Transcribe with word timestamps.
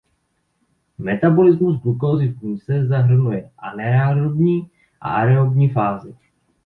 Metabolismus 0.97 1.81
glukózy 1.81 2.27
v 2.27 2.35
buňce 2.39 2.87
zahrnuje 2.87 3.49
anaerobní 3.57 4.69
a 5.01 5.09
aerobní 5.13 5.69
fázi. 5.69 6.13